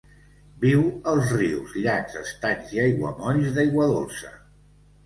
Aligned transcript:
Viu 0.63 0.81
als 1.11 1.35
rius, 1.35 1.75
llacs, 1.83 2.17
estanys 2.25 2.75
i 2.79 2.83
aiguamolls 2.87 3.55
d'aigua 3.61 3.93
dolça. 3.97 4.39